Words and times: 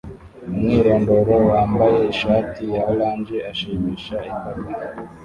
Umwirondoro 0.49 1.35
wambaye 1.51 1.99
ishati 2.13 2.63
ya 2.75 2.81
orange 2.93 3.37
ashimisha 3.51 4.17
imbaga 4.29 4.69